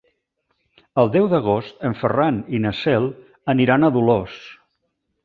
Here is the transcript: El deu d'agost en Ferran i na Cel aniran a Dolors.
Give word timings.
El 1.01 1.11
deu 1.15 1.27
d'agost 1.33 1.85
en 1.89 1.95
Ferran 1.99 2.39
i 2.59 2.63
na 2.63 2.71
Cel 2.79 3.05
aniran 3.55 3.87
a 3.87 3.93
Dolors. 3.99 4.39